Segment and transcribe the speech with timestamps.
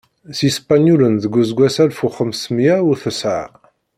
[0.37, 3.45] S Yispenyulen deg useggas alef u xems mya u tesɛa.